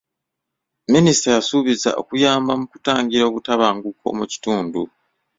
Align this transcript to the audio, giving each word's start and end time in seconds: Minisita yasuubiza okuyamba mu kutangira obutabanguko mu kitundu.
Minisita 0.93 1.27
yasuubiza 1.37 1.89
okuyamba 2.01 2.51
mu 2.59 2.65
kutangira 2.71 3.23
obutabanguko 3.29 4.05
mu 4.17 4.25
kitundu. 4.31 4.81